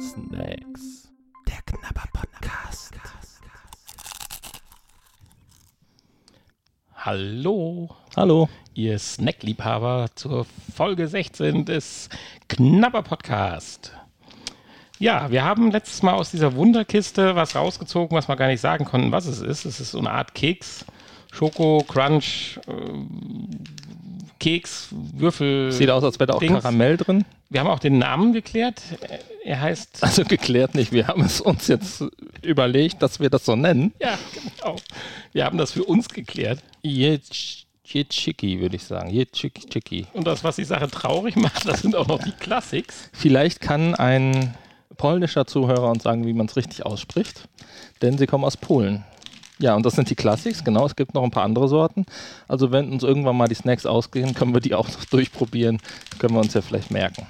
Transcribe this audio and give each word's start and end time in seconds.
Snacks. 0.00 1.08
Der 1.48 1.60
Knabber 1.66 2.04
Podcast. 2.12 2.92
Hallo, 6.94 7.90
Hallo. 8.14 8.48
ihr 8.74 9.00
Snackliebhaber 9.00 10.10
zur 10.14 10.46
Folge 10.76 11.08
16 11.08 11.64
des 11.64 12.08
Knabber 12.46 13.02
Podcast. 13.02 13.92
Ja, 15.00 15.32
wir 15.32 15.42
haben 15.44 15.72
letztes 15.72 16.04
Mal 16.04 16.14
aus 16.14 16.30
dieser 16.30 16.54
Wunderkiste 16.54 17.34
was 17.34 17.56
rausgezogen, 17.56 18.16
was 18.16 18.28
wir 18.28 18.36
gar 18.36 18.46
nicht 18.46 18.60
sagen 18.60 18.84
konnten, 18.84 19.10
was 19.10 19.26
es 19.26 19.40
ist. 19.40 19.64
Es 19.64 19.80
ist 19.80 19.90
so 19.90 19.98
eine 19.98 20.12
Art 20.12 20.36
Keks, 20.36 20.84
Schoko, 21.32 21.82
Crunch, 21.88 22.60
äh, 22.68 23.83
Keks, 24.44 24.88
Würfel. 24.90 25.72
Sieht 25.72 25.88
aus, 25.88 26.04
als 26.04 26.20
wäre 26.20 26.26
da 26.26 26.34
auch 26.34 26.38
Dings. 26.38 26.52
Karamell 26.52 26.98
drin. 26.98 27.24
Wir 27.48 27.60
haben 27.60 27.68
auch 27.68 27.78
den 27.78 27.96
Namen 27.96 28.34
geklärt. 28.34 28.82
Er 29.42 29.62
heißt 29.62 29.98
Also 30.02 30.22
geklärt 30.24 30.74
nicht. 30.74 30.92
Wir 30.92 31.06
haben 31.08 31.22
es 31.22 31.40
uns 31.40 31.66
jetzt 31.66 32.04
überlegt, 32.42 33.00
dass 33.00 33.20
wir 33.20 33.30
das 33.30 33.46
so 33.46 33.56
nennen. 33.56 33.94
Ja, 34.00 34.18
genau. 34.34 34.76
Wir 35.32 35.46
haben 35.46 35.56
das 35.56 35.72
für 35.72 35.84
uns 35.84 36.10
geklärt. 36.10 36.58
Jitschiki, 36.82 38.60
würde 38.60 38.76
ich 38.76 38.84
sagen. 38.84 39.08
Jitschiki. 39.08 40.06
Und 40.12 40.26
das, 40.26 40.44
was 40.44 40.56
die 40.56 40.64
Sache 40.64 40.90
traurig 40.90 41.36
macht, 41.36 41.66
das 41.66 41.80
sind 41.80 41.96
auch 41.96 42.06
noch 42.06 42.22
die 42.22 42.32
Classics. 42.32 43.08
Vielleicht 43.14 43.62
kann 43.62 43.94
ein 43.94 44.54
polnischer 44.98 45.46
Zuhörer 45.46 45.90
uns 45.90 46.02
sagen, 46.02 46.26
wie 46.26 46.34
man 46.34 46.48
es 46.48 46.56
richtig 46.56 46.84
ausspricht, 46.84 47.48
denn 48.02 48.18
sie 48.18 48.26
kommen 48.26 48.44
aus 48.44 48.58
Polen. 48.58 49.04
Ja, 49.64 49.74
und 49.74 49.86
das 49.86 49.94
sind 49.94 50.10
die 50.10 50.14
Classics, 50.14 50.62
genau. 50.62 50.84
Es 50.84 50.94
gibt 50.94 51.14
noch 51.14 51.22
ein 51.22 51.30
paar 51.30 51.42
andere 51.42 51.68
Sorten. 51.68 52.04
Also 52.48 52.70
wenn 52.70 52.92
uns 52.92 53.02
irgendwann 53.02 53.34
mal 53.34 53.48
die 53.48 53.54
Snacks 53.54 53.86
ausgehen, 53.86 54.34
können 54.34 54.52
wir 54.52 54.60
die 54.60 54.74
auch 54.74 54.86
noch 54.86 55.04
durchprobieren. 55.10 55.80
Können 56.18 56.34
wir 56.34 56.40
uns 56.40 56.52
ja 56.52 56.60
vielleicht 56.60 56.90
merken. 56.90 57.26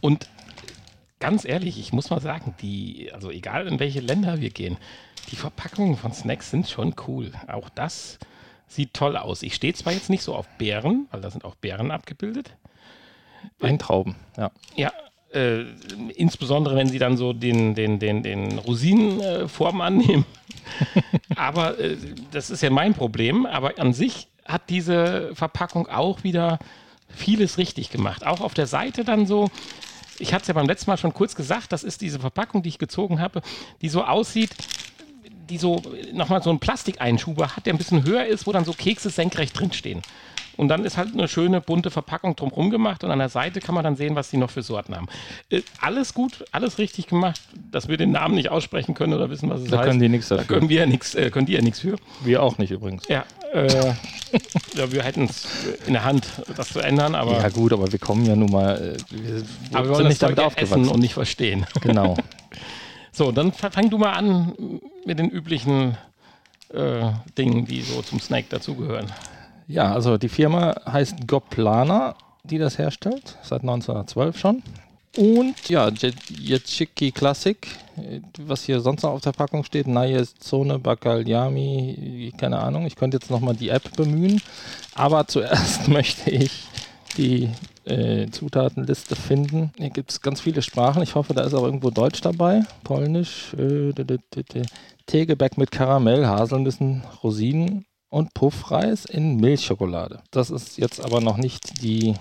Und 0.00 0.26
ganz 1.18 1.44
ehrlich, 1.44 1.78
ich 1.78 1.92
muss 1.92 2.08
mal 2.08 2.22
sagen, 2.22 2.54
die, 2.62 3.10
also 3.12 3.30
egal 3.30 3.66
in 3.66 3.78
welche 3.78 4.00
Länder 4.00 4.40
wir 4.40 4.48
gehen, 4.48 4.78
die 5.30 5.36
Verpackungen 5.36 5.98
von 5.98 6.14
Snacks 6.14 6.50
sind 6.50 6.66
schon 6.66 6.94
cool. 7.06 7.30
Auch 7.46 7.68
das 7.68 8.18
sieht 8.66 8.94
toll 8.94 9.18
aus. 9.18 9.42
Ich 9.42 9.54
stehe 9.54 9.74
zwar 9.74 9.92
jetzt 9.92 10.08
nicht 10.08 10.22
so 10.22 10.34
auf 10.34 10.48
Beeren, 10.56 11.08
weil 11.10 11.20
da 11.20 11.30
sind 11.30 11.44
auch 11.44 11.56
Beeren 11.56 11.90
abgebildet. 11.90 12.56
Weintrauben, 13.58 14.14
ja. 14.38 14.50
Ja, 14.76 14.92
äh, 15.32 15.62
insbesondere 16.14 16.76
wenn 16.76 16.88
sie 16.88 16.98
dann 16.98 17.16
so 17.16 17.32
den, 17.32 17.74
den, 17.74 17.98
den, 17.98 18.22
den 18.22 18.58
Rosinenform 18.58 19.80
annehmen. 19.80 20.24
aber 21.36 21.78
äh, 21.78 21.96
das 22.32 22.50
ist 22.50 22.62
ja 22.62 22.70
mein 22.70 22.94
Problem. 22.94 23.46
Aber 23.46 23.78
an 23.78 23.92
sich 23.92 24.28
hat 24.44 24.62
diese 24.68 25.34
Verpackung 25.34 25.88
auch 25.88 26.24
wieder 26.24 26.58
vieles 27.08 27.58
richtig 27.58 27.90
gemacht. 27.90 28.26
Auch 28.26 28.40
auf 28.40 28.54
der 28.54 28.66
Seite 28.66 29.04
dann 29.04 29.26
so. 29.26 29.50
Ich 30.18 30.34
hatte 30.34 30.42
es 30.42 30.48
ja 30.48 30.54
beim 30.54 30.66
letzten 30.66 30.90
Mal 30.90 30.98
schon 30.98 31.14
kurz 31.14 31.34
gesagt, 31.34 31.72
das 31.72 31.82
ist 31.82 32.02
diese 32.02 32.20
Verpackung, 32.20 32.62
die 32.62 32.68
ich 32.68 32.78
gezogen 32.78 33.20
habe, 33.20 33.40
die 33.80 33.88
so 33.88 34.04
aussieht, 34.04 34.50
die 35.48 35.56
so 35.56 35.82
nochmal 36.12 36.42
so 36.42 36.50
einen 36.50 36.60
Plastikeinschuber 36.60 37.56
hat, 37.56 37.64
der 37.64 37.74
ein 37.74 37.78
bisschen 37.78 38.04
höher 38.04 38.26
ist, 38.26 38.46
wo 38.46 38.52
dann 38.52 38.66
so 38.66 38.72
Kekse 38.72 39.08
senkrecht 39.08 39.58
drinstehen. 39.58 40.02
Und 40.56 40.68
dann 40.68 40.84
ist 40.84 40.96
halt 40.98 41.14
eine 41.14 41.26
schöne 41.28 41.60
bunte 41.60 41.90
Verpackung 41.90 42.36
drumherum 42.36 42.68
gemacht 42.70 43.02
und 43.04 43.10
an 43.10 43.18
der 43.18 43.28
Seite 43.30 43.60
kann 43.60 43.74
man 43.74 43.82
dann 43.84 43.96
sehen, 43.96 44.14
was 44.14 44.28
die 44.30 44.36
noch 44.36 44.50
für 44.50 44.62
Sorten 44.62 44.94
haben. 44.94 45.06
Äh, 45.48 45.62
alles 45.80 46.12
gut, 46.12 46.44
alles 46.52 46.78
richtig 46.78 47.06
gemacht, 47.06 47.40
dass 47.70 47.88
wir 47.88 47.96
den 47.96 48.10
Namen 48.10 48.34
nicht 48.34 48.50
aussprechen 48.50 48.94
können 48.94 49.14
oder 49.14 49.30
wissen, 49.30 49.48
was 49.48 49.62
es 49.62 49.70
Da 49.70 49.78
heißt. 49.78 49.88
können 49.88 50.00
die 50.00 50.08
nichts 50.10 50.28
da 50.28 50.36
dafür. 50.36 50.56
können 50.58 50.68
wir 50.68 50.80
ja 50.80 50.86
nichts, 50.86 51.14
äh, 51.14 51.30
können 51.30 51.46
die 51.46 51.54
ja 51.54 51.62
nichts 51.62 51.80
für. 51.80 51.96
Wir 52.22 52.42
auch 52.42 52.58
nicht 52.58 52.70
übrigens. 52.72 53.04
Ja, 53.08 53.24
äh, 53.54 53.66
ja 54.76 54.92
wir 54.92 55.02
hätten 55.02 55.24
es 55.24 55.46
in 55.86 55.94
der 55.94 56.04
Hand, 56.04 56.26
das 56.56 56.68
zu 56.68 56.80
ändern, 56.80 57.14
aber, 57.14 57.38
Ja 57.40 57.48
gut, 57.48 57.72
aber 57.72 57.90
wir 57.90 57.98
kommen 57.98 58.26
ja 58.26 58.36
nun 58.36 58.50
mal, 58.50 58.76
äh, 58.76 58.96
wir, 59.10 59.42
aber 59.72 59.88
wir 59.88 59.94
wollen 59.96 60.08
nicht 60.08 60.22
damit 60.22 60.40
aufgewachsen. 60.40 60.88
und 60.88 61.00
nicht 61.00 61.14
verstehen. 61.14 61.64
Genau. 61.80 62.16
So, 63.12 63.32
dann 63.32 63.52
fa- 63.52 63.70
fang 63.70 63.88
du 63.90 63.98
mal 63.98 64.12
an 64.12 64.80
mit 65.06 65.18
den 65.18 65.28
üblichen 65.30 65.96
äh, 66.72 67.10
Dingen, 67.36 67.64
die 67.66 67.82
so 67.82 68.02
zum 68.02 68.20
Snack 68.20 68.48
dazugehören. 68.50 69.06
Ja, 69.70 69.92
also 69.92 70.18
die 70.18 70.28
Firma 70.28 70.74
heißt 70.90 71.26
Goplana, 71.28 72.14
die 72.44 72.58
das 72.58 72.78
herstellt, 72.78 73.38
seit 73.42 73.60
1912 73.62 74.38
schon. 74.38 74.62
Und 75.16 75.68
ja, 75.68 75.88
Je- 75.88 76.12
Jetschiki 76.28 77.10
Classic, 77.12 77.56
äh, 77.96 78.20
was 78.38 78.62
hier 78.64 78.80
sonst 78.80 79.02
noch 79.02 79.10
auf 79.10 79.20
der 79.20 79.32
Packung 79.32 79.64
steht, 79.64 79.86
Naye 79.86 80.24
Zone 80.38 80.78
Bakaljami, 80.78 82.32
keine 82.38 82.58
Ahnung, 82.60 82.86
ich 82.86 82.96
könnte 82.96 83.16
jetzt 83.16 83.30
nochmal 83.30 83.54
die 83.54 83.68
App 83.70 83.96
bemühen. 83.96 84.40
Aber 84.94 85.26
zuerst 85.26 85.88
möchte 85.88 86.30
ich 86.30 86.50
die 87.16 87.48
äh, 87.84 88.28
Zutatenliste 88.30 89.16
finden. 89.16 89.72
Hier 89.76 89.90
gibt 89.90 90.10
es 90.12 90.20
ganz 90.20 90.40
viele 90.40 90.62
Sprachen. 90.62 91.02
Ich 91.02 91.14
hoffe, 91.16 91.34
da 91.34 91.42
ist 91.42 91.54
auch 91.54 91.64
irgendwo 91.64 91.90
Deutsch 91.90 92.20
dabei. 92.20 92.62
Polnisch, 92.84 93.52
äh, 93.54 93.92
Teegebäck 95.06 95.58
mit 95.58 95.70
Karamell, 95.72 96.26
Haselnüssen, 96.26 97.02
Rosinen 97.22 97.84
und 98.10 98.34
Puffreis 98.34 99.04
in 99.04 99.36
Milchschokolade. 99.36 100.20
Das 100.30 100.50
ist 100.50 100.76
jetzt 100.78 101.02
aber 101.04 101.20
noch 101.20 101.36
nicht 101.38 101.82
die 101.82 102.14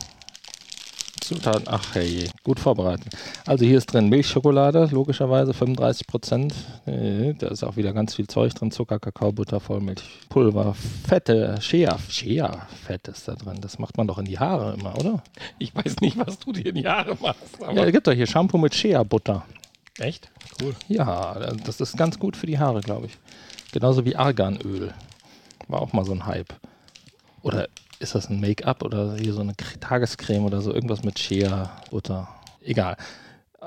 Zutaten. 1.22 1.66
Ach 1.68 1.84
hey, 1.94 2.30
gut 2.44 2.60
vorbereitet. 2.60 3.08
Also 3.46 3.66
hier 3.66 3.78
ist 3.78 3.88
drin 3.88 4.10
Milchschokolade, 4.10 4.88
logischerweise 4.92 5.54
35 5.54 6.08
Prozent. 6.08 6.54
Äh, 6.86 7.34
da 7.34 7.48
ist 7.50 7.64
auch 7.64 7.76
wieder 7.76 7.94
ganz 7.94 8.16
viel 8.16 8.28
Zeug 8.28 8.54
drin: 8.56 8.72
Zucker, 8.72 9.00
Kakao, 9.00 9.32
Butter, 9.32 9.60
Vollmilch, 9.60 10.02
Pulver, 10.30 10.74
Fette, 11.08 11.58
Shea, 11.62 11.98
Shea-Fett 12.10 13.08
ist 13.10 13.28
da 13.28 13.36
drin. 13.36 13.60
Das 13.62 13.78
macht 13.80 13.98
man 13.98 14.08
doch 14.08 14.18
in 14.18 14.26
die 14.26 14.40
Haare 14.40 14.74
immer, 14.80 14.98
oder? 14.98 15.22
Ich 15.60 15.76
weiß 15.76 15.98
nicht, 16.02 16.18
was 16.18 16.40
du 16.40 16.52
dir 16.54 16.68
in 16.68 16.76
die 16.76 16.88
Haare 16.88 17.18
machst, 17.22 17.60
Ja, 17.62 17.84
es 17.84 17.92
gibt 17.92 18.08
doch 18.08 18.14
hier 18.14 18.28
Shampoo 18.28 18.58
mit 18.58 18.74
Shea-Butter. 18.74 19.46
echt? 20.00 20.32
Cool. 20.62 20.74
Ja, 20.88 21.36
das 21.66 21.82
ist 21.82 21.98
ganz 21.98 22.18
gut 22.18 22.38
für 22.38 22.48
die 22.48 22.58
Haare, 22.58 22.82
glaube 22.82 23.08
ich. 23.08 23.18
Genauso 23.72 24.04
wie 24.06 24.16
Arganöl. 24.16 24.94
War 25.70 25.82
auch 25.82 25.94
mal 25.94 26.04
so 26.04 26.12
ein 26.12 26.26
Hype. 26.26 26.54
Oder 27.42 27.70
ist 28.00 28.16
das 28.16 28.30
ein 28.30 28.42
Make-up 28.42 28.84
oder 28.84 29.16
hier 29.16 29.34
so 29.34 29.42
eine 29.42 29.56
Tagescreme 29.56 30.44
oder 30.44 30.62
so? 30.62 30.74
Irgendwas 30.74 31.04
mit 31.04 31.18
Shea-Butter. 31.20 32.28
Egal. 32.66 32.98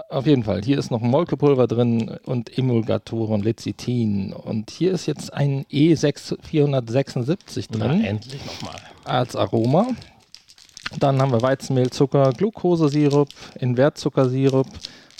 Auf 0.08 0.26
jeden 0.26 0.42
Fall. 0.42 0.62
Hier 0.62 0.78
ist 0.78 0.90
noch 0.90 1.00
Molkepulver 1.00 1.66
drin 1.66 2.18
und 2.24 2.56
Emulgatoren, 2.58 3.42
Lecithin. 3.42 4.32
Und 4.32 4.70
hier 4.70 4.92
ist 4.92 5.06
jetzt 5.06 5.32
ein 5.32 5.64
E 5.70 5.92
E6476 5.92 7.68
Na, 7.70 7.86
drin 7.86 8.04
endlich 8.04 8.44
nochmal. 8.44 8.80
als 9.04 9.36
Aroma. 9.36 9.88
Dann 10.98 11.20
haben 11.22 11.32
wir 11.32 11.40
Weizenmehl, 11.42 11.90
Zucker, 11.90 12.32
Glukosesirup, 12.32 13.28
Invertzuckersirup, 13.60 14.66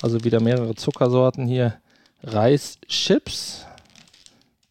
also 0.02 0.24
wieder 0.24 0.40
mehrere 0.40 0.74
Zuckersorten 0.74 1.46
hier. 1.46 1.74
Reischips, 2.24 3.66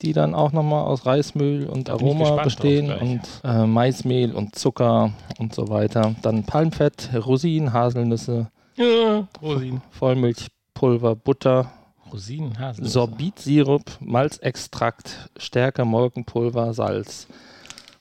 die 0.01 0.13
dann 0.13 0.33
auch 0.35 0.51
nochmal 0.51 0.83
aus 0.85 1.05
Reismehl 1.05 1.67
und 1.67 1.87
Da 1.89 1.93
Aroma 1.93 2.41
bestehen 2.43 2.91
und 2.91 3.21
äh, 3.43 3.65
Maismehl 3.65 4.33
und 4.33 4.55
Zucker 4.55 5.11
und 5.39 5.53
so 5.53 5.69
weiter. 5.69 6.15
Dann 6.21 6.43
Palmfett, 6.43 7.09
Rosinen, 7.13 7.71
Haselnüsse, 7.73 8.49
Ja, 8.75 9.27
Rosinen. 9.41 9.81
Vollmilchpulver, 9.91 11.15
Butter, 11.15 11.71
Rosinen, 12.11 12.57
Haselnüsse. 12.59 12.93
Sorbitsirup, 12.93 13.83
Malzextrakt, 13.99 15.29
Stärke, 15.37 15.85
Molkenpulver, 15.85 16.73
Salz 16.73 17.27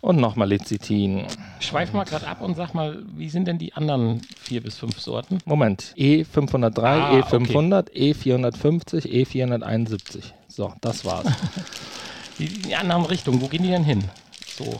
und 0.00 0.16
nochmal 0.18 0.48
Lecithin. 0.48 1.26
Schweif 1.60 1.92
mal 1.92 2.04
gerade 2.04 2.26
ab 2.26 2.40
und 2.40 2.54
sag 2.56 2.72
mal, 2.72 3.02
wie 3.14 3.28
sind 3.28 3.46
denn 3.46 3.58
die 3.58 3.74
anderen 3.74 4.22
vier 4.38 4.62
bis 4.62 4.78
fünf 4.78 4.98
Sorten? 4.98 5.38
Moment. 5.44 5.92
E503, 5.98 6.82
Ah, 6.82 7.12
E500, 7.20 7.90
E450, 7.92 9.06
E471. 9.06 10.32
So, 10.60 10.74
das 10.82 11.06
war's. 11.06 11.24
Die, 12.38 12.46
die 12.46 12.76
anderen 12.76 13.06
Richtungen, 13.06 13.40
wo 13.40 13.46
gehen 13.46 13.62
die 13.62 13.70
denn 13.70 13.82
hin? 13.82 14.04
So. 14.58 14.78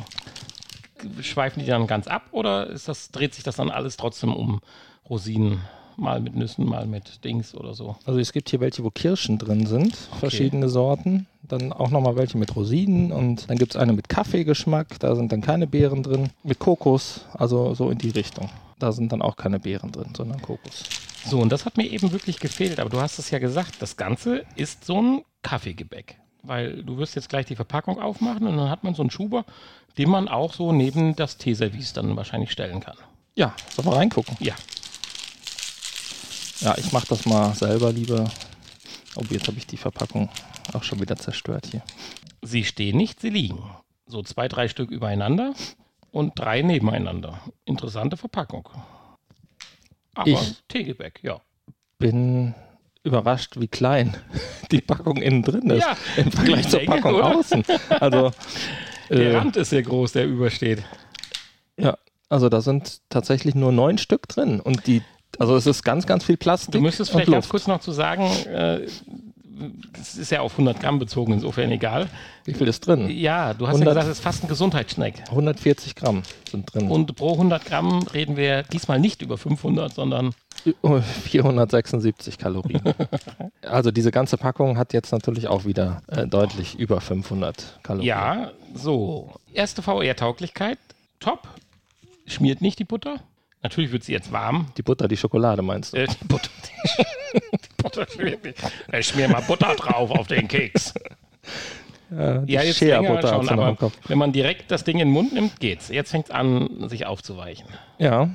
Schweifen 1.23 1.61
die 1.61 1.67
dann 1.67 1.87
ganz 1.87 2.07
ab 2.07 2.25
oder 2.33 2.67
ist 2.67 2.87
das, 2.87 3.11
dreht 3.11 3.33
sich 3.33 3.45
das 3.45 3.57
dann 3.57 3.71
alles 3.71 3.97
trotzdem 3.97 4.35
um 4.35 4.61
Rosinen? 5.09 5.63
Mal 5.97 6.21
mit 6.21 6.37
Nüssen, 6.37 6.67
mal 6.67 6.87
mit 6.87 7.25
Dings 7.25 7.54
oder 7.54 7.72
so. 7.72 7.97
Also 8.04 8.21
es 8.21 8.34
gibt 8.34 8.51
hier 8.51 8.60
welche, 8.60 8.84
wo 8.84 8.91
Kirschen 8.91 9.39
drin 9.39 9.65
sind, 9.65 9.97
verschiedene 10.19 10.69
Sorten. 10.69 11.27
Dann 11.45 11.72
auch 11.72 11.89
nochmal 11.89 12.15
welche 12.16 12.37
mit 12.37 12.54
Rosinen 12.54 13.10
und 13.10 13.49
dann 13.49 13.57
gibt 13.57 13.75
es 13.75 13.81
eine 13.81 13.95
mit 13.95 14.10
Kaffeegeschmack, 14.10 15.01
da 15.01 15.16
sind 15.16 15.33
dann 15.33 15.41
keine 15.41 15.66
Beeren 15.66 16.03
drin. 16.03 16.28
Mit 16.43 16.59
Kokos, 16.59 17.22
also 17.33 17.72
so 17.72 17.89
in 17.89 17.97
die 17.97 18.10
Richtung. 18.10 18.51
Da 18.78 18.93
sind 18.93 19.13
dann 19.13 19.22
auch 19.22 19.37
keine 19.37 19.59
Beeren 19.59 19.93
drin, 19.93 20.13
sondern 20.15 20.43
Kokos. 20.43 20.84
So, 21.25 21.39
und 21.39 21.51
das 21.51 21.65
hat 21.65 21.78
mir 21.78 21.87
eben 21.87 22.13
wirklich 22.13 22.39
gefehlt. 22.39 22.81
Aber 22.81 22.91
du 22.91 23.01
hast 23.01 23.19
es 23.19 23.31
ja 23.31 23.39
gesagt, 23.39 23.77
das 23.81 23.97
Ganze 23.97 24.45
ist 24.57 24.84
so 24.84 25.01
ein 25.01 25.22
Kaffeegebäck. 25.42 26.16
Weil 26.42 26.83
du 26.83 26.97
wirst 26.98 27.15
jetzt 27.16 27.28
gleich 27.28 27.47
die 27.47 27.57
Verpackung 27.57 28.01
aufmachen 28.01 28.47
und 28.47 28.57
dann 28.57 28.71
hat 28.71 28.83
man 28.84 28.95
so 28.95 29.03
einen 29.03 29.10
Schuber, 29.10 29.45
den 29.98 30.09
man 30.09 30.28
auch 30.28 30.54
so 30.54 30.72
neben 30.72 31.15
das 31.16 31.37
Teeservice 31.37 31.92
dann 31.92 32.16
wahrscheinlich 32.16 32.51
stellen 32.51 32.81
kann. 32.81 32.97
Ja, 33.34 33.54
sollen 33.75 33.89
wir 33.89 33.97
reingucken? 33.97 34.37
Ja, 34.41 34.54
Ja, 36.60 36.77
ich 36.78 36.92
mache 36.92 37.07
das 37.09 37.25
mal 37.27 37.54
selber 37.54 37.92
lieber. 37.92 38.31
Oh, 39.16 39.22
jetzt 39.31 39.48
habe 39.48 39.59
ich 39.59 39.66
die 39.66 39.77
Verpackung 39.77 40.28
auch 40.72 40.83
schon 40.83 41.01
wieder 41.01 41.16
zerstört 41.16 41.66
hier. 41.71 41.83
sie 42.42 42.65
stehen 42.65 42.97
nicht, 42.97 43.21
sie 43.21 43.31
liegen. 43.31 43.59
So 44.07 44.22
zwei, 44.22 44.48
drei 44.48 44.69
Stück 44.69 44.91
übereinander 44.91 45.54
und 46.10 46.39
drei 46.39 46.63
nebeneinander. 46.63 47.41
Interessante 47.65 48.16
Verpackung. 48.16 48.69
Aber 50.15 50.28
Ich- 50.31 50.63
Tegebäck, 50.69 51.21
ja. 51.22 51.41
Bin 51.98 52.54
überrascht, 53.03 53.59
wie 53.59 53.69
klein 53.69 54.17
die 54.71 54.81
Packung 54.81 55.17
innen 55.17 55.43
drin 55.43 55.71
ist 55.71 55.83
Ja, 55.85 55.97
im 56.17 56.31
Vergleich 56.31 56.69
zur 56.69 56.81
Menge, 56.81 56.91
Packung 56.97 57.15
oder? 57.15 57.37
außen. 57.39 57.65
Also, 57.99 58.31
Der 59.09 59.33
äh, 59.33 59.37
Rand 59.37 59.57
ist 59.57 59.71
sehr 59.71 59.83
groß, 59.83 60.13
der 60.13 60.27
übersteht. 60.27 60.83
ja, 61.77 61.97
also 62.29 62.49
da 62.49 62.61
sind 62.61 63.01
tatsächlich 63.09 63.57
nur 63.57 63.73
neun 63.73 63.99
Stück 63.99 64.29
drin 64.29 64.61
und 64.61 64.87
die, 64.87 65.03
also 65.39 65.57
es 65.57 65.67
ist 65.67 65.83
ganz, 65.83 66.07
ganz 66.07 66.25
viel 66.25 66.37
Plastik. 66.37 66.73
Du 66.73 66.81
müsstest 66.81 67.11
vielleicht 67.11 67.31
ganz 67.31 67.49
kurz 67.49 67.67
noch 67.67 67.81
zu 67.81 67.91
sagen, 67.91 68.23
äh, 68.47 68.87
das 69.92 70.16
ist 70.16 70.30
ja 70.30 70.41
auf 70.41 70.53
100 70.53 70.80
Gramm 70.80 70.98
bezogen, 70.98 71.33
insofern 71.33 71.71
egal. 71.71 72.09
Wie 72.45 72.54
viel 72.54 72.68
ist 72.68 72.86
drin? 72.86 73.09
Ja, 73.10 73.54
du 73.54 73.66
hast 73.66 73.74
100 73.74 73.86
ja 73.86 73.92
gesagt, 73.92 74.12
es 74.12 74.18
ist 74.18 74.24
fast 74.24 74.45
ein 74.45 74.48
Gesundheitssnack. 74.48 75.15
140 75.28 75.95
Gramm 75.95 76.22
sind 76.51 76.72
drin. 76.72 76.91
Und 76.91 77.15
pro 77.16 77.33
100 77.33 77.65
Gramm 77.65 78.03
reden 78.15 78.36
wir 78.36 78.62
diesmal 78.65 78.98
nicht 78.98 79.22
über 79.22 79.39
500, 79.39 79.92
sondern 79.95 80.34
476 81.24 82.39
Kalorien. 82.39 82.83
also 83.62 83.91
diese 83.91 84.10
ganze 84.10 84.36
Packung 84.36 84.78
hat 84.78 84.92
jetzt 84.92 85.12
natürlich 85.12 85.48
auch 85.48 85.65
wieder 85.65 86.03
äh, 86.09 86.27
deutlich 86.27 86.78
über 86.78 87.01
500 87.01 87.80
Kalorien. 87.83 88.09
ja, 88.09 88.51
so. 88.74 89.30
Erste 89.53 89.83
VR-Tauglichkeit, 89.83 90.78
top. 91.18 91.48
Schmiert 92.27 92.60
nicht 92.60 92.78
die 92.78 92.84
Butter. 92.84 93.21
Natürlich 93.62 93.92
wird 93.92 94.04
sie 94.04 94.12
jetzt 94.12 94.33
warm. 94.33 94.66
Die 94.77 94.83
Butter, 94.83 95.07
die 95.07 95.16
Schokolade 95.16 95.62
meinst 95.62 95.92
du? 95.92 95.98
Äh, 95.98 96.07
die 96.07 96.24
Butter, 96.27 96.48
die 96.65 97.59
Butter. 97.83 98.07
Ich 98.98 99.07
schmier 99.07 99.28
mal 99.28 99.42
Butter 99.42 99.74
drauf 99.74 100.10
auf 100.10 100.27
den 100.27 100.48
Keks. 100.48 100.95
Ja, 102.10 102.39
die 102.39 102.53
Ja, 102.53 102.62
jetzt 102.62 102.80
länger 102.80 103.21
schon, 103.27 103.48
aber 103.48 103.92
wenn 104.09 104.18
man 104.18 104.33
direkt 104.33 104.71
das 104.71 104.84
Ding 104.84 104.98
in 104.98 105.09
den 105.09 105.12
Mund 105.12 105.33
nimmt, 105.33 105.60
geht's. 105.60 105.89
Jetzt 105.89 106.10
fängt 106.10 106.27
es 106.27 106.30
an, 106.30 106.89
sich 106.89 107.07
aufzuweichen. 107.07 107.68
Ja. 107.98 108.30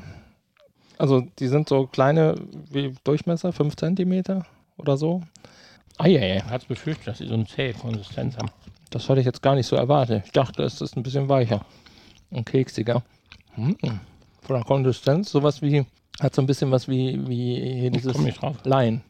Also 0.97 1.21
die 1.39 1.47
sind 1.47 1.67
so 1.67 1.87
kleine 1.87 2.35
wie 2.71 2.93
Durchmesser, 3.03 3.51
5 3.51 3.75
Zentimeter 3.75 4.45
oder 4.77 4.95
so. 4.95 5.23
Ah 5.97 6.07
ja, 6.07 6.23
ja. 6.23 6.43
Man 6.43 6.51
hat 6.51 6.61
es 6.61 6.67
befürchtet, 6.67 7.07
dass 7.07 7.17
sie 7.17 7.27
so 7.27 7.33
eine 7.33 7.45
zähe 7.45 7.73
Konsistenz 7.73 8.37
haben. 8.37 8.49
Das 8.91 9.09
hatte 9.09 9.19
ich 9.19 9.25
jetzt 9.25 9.41
gar 9.41 9.55
nicht 9.55 9.67
so 9.67 9.75
erwartet. 9.75 10.23
Ich 10.25 10.31
dachte, 10.31 10.63
es 10.63 10.79
ist 10.79 10.95
ein 10.95 11.03
bisschen 11.03 11.27
weicher 11.27 11.65
und 12.29 12.45
keksiger. 12.45 13.03
Hm. 13.55 13.75
Von 14.45 14.55
der 14.57 14.65
Konsistenz 14.65 15.31
sowas 15.31 15.61
wie, 15.61 15.85
hat 16.19 16.35
so 16.35 16.41
ein 16.41 16.45
bisschen 16.45 16.71
was 16.71 16.87
wie, 16.87 17.27
wie 17.27 17.79
hier 17.79 17.91
dieses 17.91 18.17
nicht 18.19 18.41
drauf. 18.41 18.57
Laien. 18.63 19.01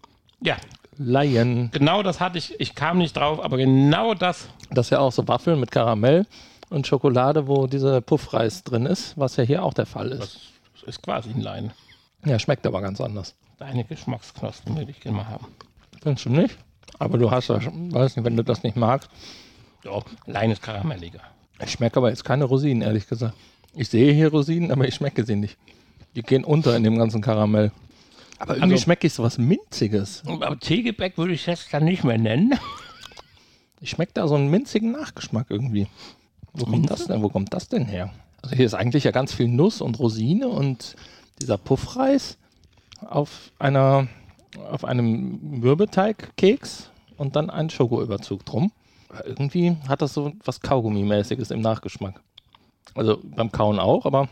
Ja, 0.41 0.57
Laien. 0.97 1.69
genau 1.71 2.03
das 2.03 2.19
hatte 2.19 2.37
ich. 2.37 2.59
Ich 2.59 2.73
kam 2.75 2.97
nicht 2.99 3.15
drauf, 3.17 3.43
aber 3.43 3.57
genau 3.57 4.13
das. 4.13 4.47
Das 4.71 4.87
ist 4.87 4.89
ja 4.91 4.99
auch 4.99 5.11
so 5.11 5.27
Waffeln 5.27 5.59
mit 5.59 5.71
Karamell 5.71 6.25
und 6.69 6.87
Schokolade, 6.87 7.47
wo 7.47 7.67
dieser 7.67 8.01
Puffreis 8.01 8.63
drin 8.63 8.85
ist, 8.85 9.17
was 9.17 9.35
ja 9.35 9.43
hier 9.43 9.63
auch 9.63 9.73
der 9.73 9.85
Fall 9.85 10.11
ist. 10.11 10.39
Das 10.73 10.83
ist 10.83 11.01
quasi 11.03 11.29
ein 11.31 11.41
Lein. 11.41 11.71
Ja, 12.25 12.39
schmeckt 12.39 12.65
aber 12.65 12.81
ganz 12.81 12.99
anders. 13.01 13.35
Deine 13.57 13.83
Geschmacksknospen 13.83 14.75
würde 14.75 14.91
ich 14.91 14.99
gerne 14.99 15.17
mal 15.17 15.27
haben. 15.27 15.47
Findest 16.01 16.25
du 16.25 16.29
nicht? 16.29 16.57
Aber 16.99 17.17
du 17.17 17.29
hast 17.29 17.49
ja, 17.49 17.59
schon- 17.61 17.93
weiß 17.93 18.15
nicht, 18.15 18.25
wenn 18.25 18.35
du 18.37 18.43
das 18.43 18.63
nicht 18.63 18.75
magst. 18.77 19.09
Doch, 19.83 20.05
Lein 20.25 20.49
ist 20.51 20.61
karamelliger. 20.61 21.19
Ich 21.63 21.71
schmecke 21.71 21.97
aber 21.97 22.09
jetzt 22.09 22.25
keine 22.25 22.45
Rosinen, 22.45 22.81
ehrlich 22.81 23.07
gesagt. 23.07 23.33
Ich 23.75 23.89
sehe 23.89 24.13
hier 24.13 24.29
Rosinen, 24.29 24.71
aber 24.71 24.87
ich 24.87 24.95
schmecke 24.95 25.25
sie 25.25 25.35
nicht. 25.35 25.57
Die 26.15 26.21
gehen 26.21 26.43
unter 26.43 26.75
in 26.75 26.83
dem 26.83 26.97
ganzen 26.97 27.21
Karamell. 27.21 27.71
Aber 28.39 28.55
irgendwie 28.55 28.73
Also- 28.73 28.83
schmecke 28.83 29.07
ich 29.07 29.13
sowas 29.13 29.37
Minziges. 29.37 30.23
Aber 30.25 30.57
Teegebäck 30.59 31.17
würde 31.17 31.33
ich 31.33 31.45
jetzt 31.45 31.73
dann 31.73 31.85
nicht 31.85 32.03
mehr 32.03 32.17
nennen. 32.17 32.53
Ich 33.81 33.91
schmecke 33.91 34.13
da 34.13 34.27
so 34.27 34.35
einen 34.35 34.49
minzigen 34.49 34.91
Nachgeschmack 34.91 35.47
irgendwie. 35.49 35.87
Wo 36.53 36.65
kommt, 36.65 36.89
das 36.89 37.05
denn, 37.05 37.21
wo 37.21 37.29
kommt 37.29 37.53
das 37.53 37.67
denn 37.67 37.85
her? 37.85 38.13
Also 38.41 38.55
hier 38.55 38.65
ist 38.65 38.73
eigentlich 38.73 39.03
ja 39.03 39.11
ganz 39.11 39.33
viel 39.33 39.47
Nuss 39.47 39.81
und 39.81 39.99
Rosine 39.99 40.47
und 40.47 40.95
dieser 41.41 41.57
Puffreis 41.57 42.37
auf 43.05 43.51
einer 43.59 44.07
auf 44.71 44.85
einem 44.85 45.59
Mürbeteigkeks 45.59 46.89
und 47.17 47.35
dann 47.35 47.49
ein 47.49 47.69
Schokoüberzug 47.69 48.45
drum. 48.45 48.71
Aber 49.09 49.27
irgendwie 49.27 49.75
hat 49.89 50.01
das 50.01 50.13
so 50.13 50.31
was 50.45 50.61
Kaugummi-mäßiges 50.61 51.51
im 51.51 51.59
Nachgeschmack. 51.59 52.21
Also 52.93 53.19
beim 53.23 53.51
Kauen 53.51 53.79
auch, 53.79 54.05
aber 54.05 54.29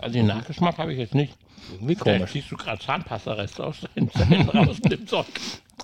Also 0.00 0.14
den 0.14 0.26
Nachgeschmack 0.26 0.78
habe 0.78 0.92
ich 0.92 0.98
jetzt 0.98 1.14
nicht. 1.14 1.36
irgendwie 1.72 1.96
Vielleicht 1.96 2.18
komisch. 2.18 2.32
siehst 2.32 2.50
du 2.50 2.56
gerade 2.56 2.78
Zahnpasta-Reste 2.82 3.64
aus 3.66 3.80
Zähnen 3.94 4.48
raus 4.50 4.80
dem 4.80 5.06
Zeug. 5.06 5.26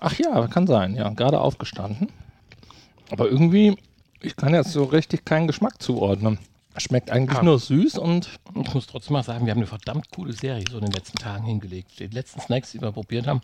Ach 0.01 0.15
ja, 0.19 0.47
kann 0.49 0.67
sein, 0.67 0.95
ja. 0.97 1.09
Gerade 1.11 1.41
aufgestanden. 1.41 2.09
Aber 3.11 3.29
irgendwie, 3.29 3.77
ich 4.21 4.37
kann 4.37 4.55
jetzt 4.55 4.73
so 4.73 4.85
richtig 4.85 5.25
keinen 5.25 5.47
Geschmack 5.47 5.83
zuordnen. 5.83 6.39
Schmeckt 6.79 7.11
eigentlich 7.11 7.39
Ah. 7.39 7.43
nur 7.43 7.59
süß 7.59 7.99
und 7.99 8.31
Ich 8.63 8.73
muss 8.73 8.87
trotzdem 8.87 9.13
mal 9.13 9.23
sagen, 9.23 9.45
wir 9.45 9.51
haben 9.51 9.59
eine 9.59 9.67
verdammt 9.67 10.07
coole 10.15 10.33
Serie 10.33 10.65
so 10.71 10.79
in 10.79 10.85
den 10.87 10.93
letzten 10.93 11.19
Tagen 11.19 11.45
hingelegt. 11.45 12.01
Die 12.01 12.07
letzten 12.07 12.41
Snacks, 12.41 12.73
die 12.73 12.81
wir 12.81 12.93
probiert 12.93 13.27
haben, 13.27 13.43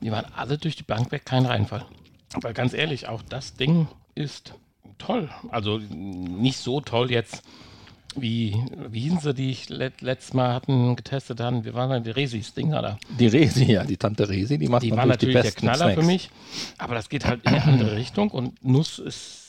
die 0.00 0.12
waren 0.12 0.26
alle 0.36 0.56
durch 0.56 0.76
die 0.76 0.84
Bank 0.84 1.10
weg 1.10 1.24
kein 1.24 1.46
Reinfall. 1.46 1.84
Aber 2.34 2.52
ganz 2.52 2.72
ehrlich, 2.72 3.08
auch 3.08 3.22
das 3.22 3.54
Ding 3.54 3.88
ist 4.14 4.54
toll. 4.98 5.28
Also 5.50 5.78
nicht 5.78 6.58
so 6.58 6.80
toll 6.80 7.10
jetzt 7.10 7.42
wie, 8.16 8.56
wie 8.90 9.00
hießen 9.00 9.20
sie, 9.20 9.34
die 9.34 9.50
ich 9.50 9.68
let, 9.68 10.00
letztes 10.02 10.34
Mal 10.34 10.52
hatten, 10.54 10.96
getestet 10.96 11.40
haben. 11.40 11.64
Wir 11.64 11.74
waren 11.74 11.90
ja 11.90 12.00
die 12.00 12.10
Resis-Dinger 12.10 12.82
da. 12.82 12.98
die 13.18 13.26
Resi, 13.26 13.64
ja, 13.72 13.84
die 13.84 13.96
Tante 13.96 14.28
Resi, 14.28 14.58
die 14.58 14.68
macht 14.68 14.82
Die 14.82 14.90
waren 14.92 15.08
natürlich, 15.08 15.34
natürlich 15.34 15.54
die 15.56 15.60
der 15.62 15.70
Knaller 15.74 15.92
Snacks. 15.92 16.00
für 16.00 16.06
mich. 16.06 16.30
Aber 16.78 16.94
das 16.94 17.08
geht 17.08 17.24
halt 17.24 17.42
in 17.44 17.48
eine 17.48 17.64
andere 17.64 17.96
Richtung 17.96 18.30
und 18.30 18.64
Nuss 18.64 18.98
ist 18.98 19.40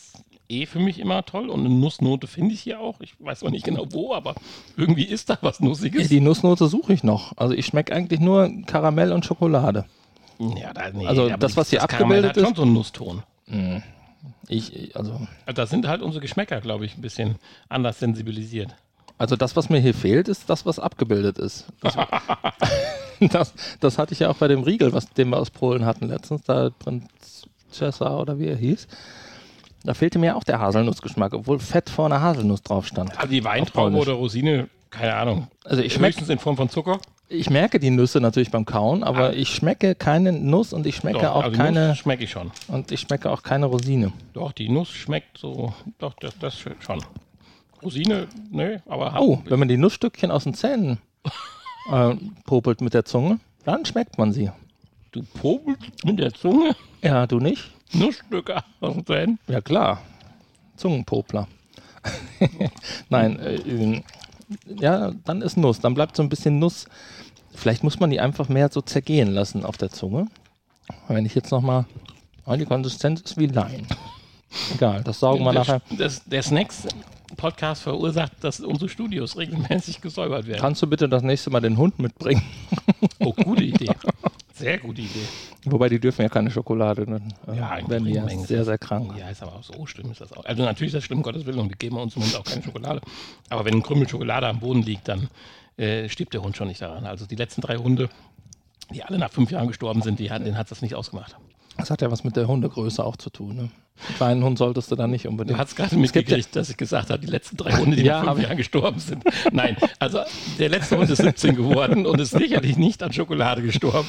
eh 0.47 0.65
für 0.67 0.79
mich 0.79 0.99
immer 0.99 1.25
toll 1.25 1.49
und 1.49 1.61
eine 1.61 1.69
Nussnote 1.69 2.27
finde 2.27 2.53
ich 2.53 2.61
hier 2.61 2.79
auch. 2.79 3.01
Ich 3.01 3.15
weiß 3.19 3.39
zwar 3.39 3.49
nicht 3.51 3.65
genau 3.65 3.85
wo, 3.91 4.13
aber 4.13 4.35
irgendwie 4.77 5.05
ist 5.05 5.29
da 5.29 5.37
was 5.41 5.59
Nussiges. 5.59 6.07
Die 6.09 6.19
Nussnote 6.21 6.67
suche 6.67 6.93
ich 6.93 7.03
noch. 7.03 7.35
Also 7.37 7.53
ich 7.55 7.65
schmecke 7.65 7.95
eigentlich 7.95 8.19
nur 8.19 8.51
Karamell 8.67 9.11
und 9.11 9.25
Schokolade. 9.25 9.85
Ja, 10.37 10.73
da, 10.73 10.89
nee, 10.91 11.07
Also 11.07 11.29
das, 11.29 11.55
was 11.57 11.69
hier 11.69 11.79
Karamell 11.79 12.25
abgebildet 12.25 12.29
hat 12.29 12.43
schon 12.43 12.51
ist- 12.51 12.57
so 12.57 12.61
einen 12.63 12.73
Nusston. 12.73 13.23
Ich, 14.47 14.95
also, 14.95 15.13
Also 15.45 15.55
da 15.55 15.65
sind 15.65 15.87
halt 15.87 16.01
unsere 16.01 16.21
Geschmäcker, 16.21 16.61
glaube 16.61 16.85
ich, 16.85 16.97
ein 16.97 17.01
bisschen 17.01 17.35
anders 17.69 17.99
sensibilisiert. 17.99 18.75
also 19.17 19.35
das, 19.35 19.55
was 19.55 19.69
mir 19.69 19.79
hier 19.79 19.93
fehlt, 19.93 20.27
ist 20.27 20.49
das, 20.49 20.65
was 20.65 20.79
abgebildet 20.79 21.37
ist. 21.37 21.65
Das, 21.81 21.95
das, 23.19 23.53
das 23.79 23.97
hatte 23.97 24.13
ich 24.13 24.19
ja 24.19 24.29
auch 24.29 24.37
bei 24.37 24.47
dem 24.47 24.63
Riegel, 24.63 24.93
was, 24.93 25.09
den 25.09 25.29
wir 25.29 25.37
aus 25.37 25.49
Polen 25.51 25.85
hatten 25.85 26.07
letztens, 26.07 26.43
da 26.43 26.69
Prinzessa 26.69 28.17
oder 28.17 28.39
wie 28.39 28.47
er 28.47 28.57
hieß. 28.57 28.87
Da 29.83 29.93
fehlte 29.93 30.17
mir 30.17 30.35
auch 30.35 30.43
der 30.43 30.59
Haselnussgeschmack, 30.59 31.33
obwohl 31.33 31.59
Fett 31.59 31.89
vor 31.89 32.07
einer 32.07 32.21
Haselnuss 32.21 32.63
drauf 32.63 32.87
stand. 32.87 33.15
Also 33.17 33.29
die 33.29 33.43
Weintraube 33.43 33.95
oder 33.97 34.13
Rosine, 34.13 34.67
keine 34.89 35.15
Ahnung. 35.15 35.47
Also 35.63 35.83
ich 35.83 35.93
schmecke 35.93 36.15
Höchstens 36.15 36.29
in 36.29 36.39
Form 36.39 36.57
von 36.57 36.69
Zucker. 36.69 36.99
Ich 37.27 37.49
merke 37.49 37.79
die 37.79 37.89
Nüsse 37.89 38.19
natürlich 38.21 38.51
beim 38.51 38.65
Kauen, 38.65 39.03
aber 39.03 39.33
ich 39.35 39.49
schmecke 39.49 39.95
keine 39.95 40.31
Nuss 40.31 40.73
und 40.73 40.85
ich 40.85 40.95
schmecke 40.97 41.19
Doch, 41.19 41.35
auch 41.35 41.43
also 41.45 41.57
keine 41.57 41.89
Nuss 41.89 41.97
schmecke 41.97 42.23
ich 42.23 42.31
schon. 42.31 42.51
und 42.67 42.91
ich 42.91 42.99
schmecke 43.01 43.31
auch 43.31 43.41
keine 43.43 43.65
Rosine. 43.65 44.11
Doch, 44.33 44.51
die 44.51 44.69
Nuss 44.69 44.89
schmeckt 44.89 45.37
so, 45.37 45.73
doch, 45.97 46.13
das, 46.19 46.37
das 46.39 46.57
schon. 46.57 47.03
Rosine, 47.83 48.27
ne, 48.51 48.81
aber 48.87 49.15
Oh, 49.19 49.39
wenn 49.45 49.59
man 49.59 49.67
die 49.67 49.77
Nussstückchen 49.77 50.31
aus 50.31 50.43
den 50.45 50.53
Zähnen 50.53 50.97
äh, 51.91 52.15
popelt 52.45 52.81
mit 52.81 52.93
der 52.93 53.05
Zunge, 53.05 53.39
dann 53.63 53.85
schmeckt 53.85 54.17
man 54.17 54.31
sie. 54.31 54.51
du 55.11 55.23
popelst 55.23 56.03
mit 56.05 56.19
der 56.19 56.33
Zunge 56.33 56.75
Ja, 57.01 57.25
du 57.27 57.39
nicht? 57.39 57.71
Nussstücke 57.93 58.63
aus 58.81 58.93
den 58.93 59.05
Zähnen. 59.05 59.39
Ja 59.47 59.61
klar. 59.61 60.01
Zungenpopler. 60.77 61.47
Nein, 63.09 63.39
äh, 63.39 64.01
ja, 64.65 65.11
dann 65.25 65.41
ist 65.41 65.57
Nuss. 65.57 65.79
Dann 65.79 65.93
bleibt 65.93 66.15
so 66.15 66.23
ein 66.23 66.29
bisschen 66.29 66.59
Nuss. 66.59 66.85
Vielleicht 67.53 67.83
muss 67.83 67.99
man 67.99 68.09
die 68.09 68.19
einfach 68.19 68.49
mehr 68.49 68.69
so 68.71 68.81
zergehen 68.81 69.31
lassen 69.33 69.65
auf 69.65 69.77
der 69.77 69.89
Zunge. 69.89 70.27
Wenn 71.07 71.25
ich 71.25 71.35
jetzt 71.35 71.51
nochmal. 71.51 71.85
Oh, 72.45 72.55
die 72.55 72.65
Konsistenz 72.65 73.21
ist 73.21 73.37
wie 73.37 73.47
Lein. 73.47 73.87
Egal, 74.73 75.03
das 75.03 75.19
saugen 75.19 75.43
wir 75.43 75.53
nachher. 75.53 75.81
Das, 75.97 76.23
der 76.25 76.43
Snacks-Podcast 76.43 77.81
verursacht, 77.81 78.33
dass 78.41 78.59
unsere 78.59 78.87
Studios 78.87 79.35
regelmäßig 79.35 80.01
gesäubert 80.01 80.45
werden. 80.45 80.61
Kannst 80.61 80.81
du 80.81 80.87
bitte 80.87 81.09
das 81.09 81.23
nächste 81.23 81.49
Mal 81.49 81.61
den 81.61 81.77
Hund 81.77 81.97
mitbringen? 81.99 82.43
Oh, 83.19 83.33
gute 83.33 83.63
Idee. 83.63 83.89
Sehr 84.55 84.77
gute 84.77 85.01
Idee. 85.01 85.19
Wobei 85.65 85.89
die 85.89 85.99
dürfen 85.99 86.21
ja 86.21 86.29
keine 86.29 86.49
Schokolade. 86.49 87.01
Äh, 87.47 87.55
Ja, 87.57 87.75
in 87.75 87.89
werden 87.89 88.05
die 88.05 88.13
ja 88.13 88.27
sehr, 88.29 88.63
sehr 88.63 88.77
krank. 88.77 89.13
Ja, 89.17 89.29
ist 89.29 89.43
aber 89.43 89.53
auch 89.55 89.63
so 89.63 89.85
schlimm 89.85 90.09
ist 90.11 90.21
das 90.21 90.31
auch. 90.31 90.45
Also 90.45 90.63
natürlich 90.63 90.93
ist 90.93 90.99
das 90.99 91.03
schlimm, 91.03 91.21
Gottes 91.23 91.45
Willen, 91.45 91.59
und 91.59 91.69
wir 91.69 91.75
geben 91.75 91.97
uns 91.97 92.15
im 92.15 92.23
Hund 92.23 92.35
auch 92.37 92.43
keine 92.45 92.63
Schokolade. 92.63 93.01
Aber 93.49 93.65
wenn 93.65 93.73
ein 93.73 93.83
Krümel 93.83 94.07
Schokolade 94.07 94.47
am 94.47 94.59
Boden 94.61 94.81
liegt, 94.81 95.09
dann 95.09 95.27
äh, 95.77 96.07
stirbt 96.07 96.33
der 96.33 96.41
Hund 96.41 96.55
schon 96.55 96.69
nicht 96.69 96.81
daran. 96.81 97.05
Also 97.05 97.25
die 97.25 97.35
letzten 97.35 97.59
drei 97.61 97.75
Hunde, 97.75 98.07
die 98.93 99.03
alle 99.03 99.17
nach 99.17 99.31
fünf 99.31 99.51
Jahren 99.51 99.67
gestorben 99.67 100.01
sind, 100.01 100.19
die, 100.19 100.31
hat- 100.31 100.45
denen 100.45 100.57
hat 100.57 100.71
das 100.71 100.81
nicht 100.81 100.95
ausgemacht. 100.95 101.35
Das 101.77 101.91
hat 101.91 102.01
ja 102.01 102.09
was 102.11 102.23
mit 102.23 102.35
der 102.35 102.47
Hundegröße 102.47 103.03
auch 103.03 103.17
zu 103.17 103.29
tun. 103.29 103.55
Ne? 103.55 103.61
Einen 104.07 104.15
kleinen 104.17 104.43
Hund 104.43 104.57
solltest 104.57 104.91
du 104.91 104.95
da 104.95 105.07
nicht 105.07 105.25
Du 105.25 105.29
unbedingt. 105.29 105.57
hast 105.59 105.75
gerade 105.75 105.95
ja- 105.95 106.01
mitgekriegt, 106.01 106.55
dass 106.55 106.69
ich 106.69 106.77
gesagt 106.77 107.09
habe, 107.09 107.19
die 107.19 107.27
letzten 107.31 107.57
drei 107.57 107.71
Hunde, 107.73 107.95
die 107.97 108.03
Ja, 108.03 108.23
nach 108.23 108.33
fünf. 108.33 108.43
Jahren 108.43 108.57
gestorben 108.57 108.99
sind. 108.99 109.23
Nein, 109.51 109.77
also 109.99 110.19
der 110.59 110.69
letzte 110.69 110.97
Hund 110.97 111.09
ist 111.09 111.21
17 111.21 111.55
geworden 111.55 112.05
und 112.05 112.19
ist 112.19 112.31
sicherlich 112.31 112.77
nicht 112.77 113.03
an 113.03 113.11
Schokolade 113.13 113.61
gestorben. 113.61 114.07